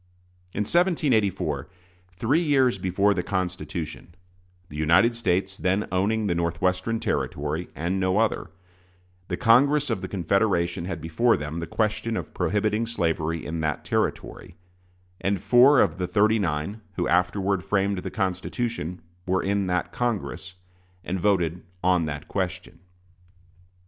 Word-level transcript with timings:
In 0.51 0.61
1784, 0.61 1.69
three 2.09 2.41
years 2.41 2.79
before 2.79 3.13
the 3.13 3.21
Constitution, 3.21 4.15
the 4.69 4.75
United 4.75 5.15
States 5.15 5.59
then 5.59 5.87
owning 5.91 6.25
the 6.25 6.33
Northwestern 6.33 6.99
Territory 6.99 7.69
and 7.75 7.99
no 7.99 8.17
other, 8.17 8.49
the 9.27 9.37
Congress 9.37 9.91
of 9.91 10.01
the 10.01 10.07
Confederation 10.07 10.85
had 10.85 11.01
before 11.01 11.37
them 11.37 11.59
the 11.59 11.67
question 11.67 12.17
of 12.17 12.33
prohibiting 12.33 12.87
slavery 12.87 13.45
in 13.45 13.59
that 13.59 13.85
Territory; 13.85 14.55
and 15.21 15.39
four 15.39 15.79
of 15.79 15.99
the 15.99 16.07
"thirty 16.07 16.39
nine" 16.39 16.81
who 16.95 17.07
afterward 17.07 17.63
framed 17.63 17.99
the 17.99 18.09
Constitution 18.09 19.03
were 19.27 19.43
in 19.43 19.67
that 19.67 19.91
Congress, 19.91 20.55
and 21.03 21.19
voted 21.19 21.61
on 21.83 22.05
that 22.05 22.27
question. 22.27 22.79